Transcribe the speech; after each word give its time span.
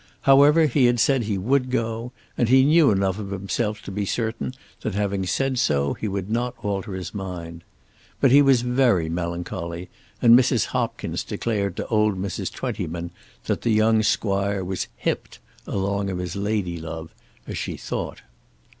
However 0.21 0.65
he 0.65 0.85
had 0.85 0.99
said 0.99 1.21
that 1.21 1.25
he 1.27 1.37
would 1.37 1.69
go, 1.69 2.11
and 2.35 2.49
he 2.49 2.65
knew 2.65 2.89
enough 2.89 3.19
of 3.19 3.29
himself 3.29 3.83
to 3.83 3.91
be 3.91 4.03
certain 4.03 4.51
that 4.79 4.95
having 4.95 5.27
said 5.27 5.59
so 5.59 5.93
he 5.93 6.07
would 6.07 6.27
not 6.27 6.55
alter 6.63 6.95
his 6.95 7.13
mind. 7.13 7.63
But 8.19 8.31
he 8.31 8.41
was 8.41 8.63
very 8.63 9.09
melancholy 9.09 9.89
and 10.19 10.35
Mrs. 10.35 10.65
Hopkins 10.65 11.23
declared 11.23 11.75
to 11.75 11.87
old 11.89 12.19
Mrs. 12.19 12.51
Twentyman 12.51 13.11
that 13.45 13.61
the 13.61 13.69
young 13.73 14.01
squire 14.01 14.63
was 14.63 14.87
"hipped," 14.95 15.37
"along 15.67 16.09
of 16.09 16.17
his 16.17 16.35
lady 16.35 16.79
love," 16.79 17.13
as 17.45 17.59
she 17.59 17.77
thought. 17.77 18.23